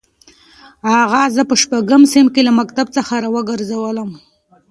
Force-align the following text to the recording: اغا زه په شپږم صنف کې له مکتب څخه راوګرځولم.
اغا 1.01 1.23
زه 1.35 1.41
په 1.49 1.55
شپږم 1.61 2.01
صنف 2.11 2.29
کې 2.35 2.41
له 2.47 2.51
مکتب 2.59 2.87
څخه 2.95 3.13
راوګرځولم. 3.23 4.09